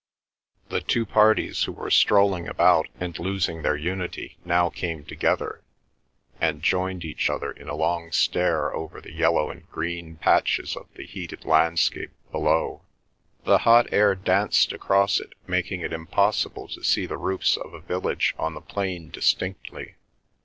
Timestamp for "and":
2.99-3.19, 6.39-6.63, 9.51-9.69